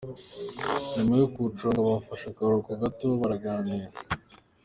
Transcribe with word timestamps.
Nyuma 0.93 1.13
yo 1.21 1.27
kuwuconga 1.33 1.79
bafashe 1.87 2.25
akaruhuko 2.27 2.71
gato 2.81 3.07
baraganira. 3.21 3.87